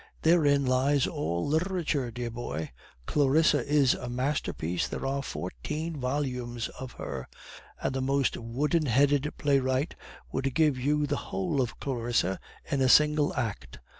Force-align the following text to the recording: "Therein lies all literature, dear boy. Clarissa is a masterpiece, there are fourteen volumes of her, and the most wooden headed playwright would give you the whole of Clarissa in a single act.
"Therein 0.23 0.65
lies 0.65 1.05
all 1.05 1.45
literature, 1.45 2.09
dear 2.09 2.31
boy. 2.31 2.71
Clarissa 3.05 3.63
is 3.71 3.93
a 3.93 4.09
masterpiece, 4.09 4.87
there 4.87 5.05
are 5.05 5.21
fourteen 5.21 5.95
volumes 5.97 6.69
of 6.69 6.93
her, 6.93 7.27
and 7.79 7.93
the 7.93 8.01
most 8.01 8.35
wooden 8.35 8.87
headed 8.87 9.31
playwright 9.37 9.95
would 10.31 10.55
give 10.55 10.79
you 10.79 11.05
the 11.05 11.17
whole 11.29 11.61
of 11.61 11.79
Clarissa 11.79 12.39
in 12.71 12.81
a 12.81 12.89
single 12.89 13.31
act. 13.35 13.77